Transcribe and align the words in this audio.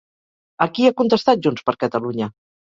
A 0.65 0.67
qui 0.77 0.87
ha 0.89 0.93
contestat 1.01 1.45
Junts 1.49 1.67
per 1.69 1.77
Catalunya? 1.85 2.33